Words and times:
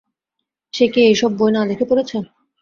সে 0.73 0.85
কি 0.93 0.99
এই 1.01 1.15
সব 1.15 1.31
বই 1.39 1.51
না 1.53 1.61
দেখে 1.69 1.85
পড়েছে? 1.89 2.17